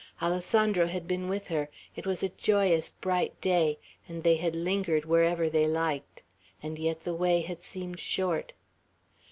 Alessandro 0.19 0.87
had 0.87 1.07
been 1.07 1.27
with 1.27 1.49
her; 1.49 1.69
it 1.95 2.07
was 2.07 2.23
a 2.23 2.29
joyous, 2.29 2.89
bright 2.89 3.39
day, 3.39 3.77
and 4.07 4.23
they 4.23 4.37
had 4.37 4.55
lingered 4.55 5.05
wherever 5.05 5.47
they 5.47 5.67
liked, 5.67 6.23
and 6.63 6.79
yet 6.79 7.01
the 7.01 7.13
way 7.13 7.41
had 7.41 7.61
seemed 7.61 7.99
short. 7.99 8.53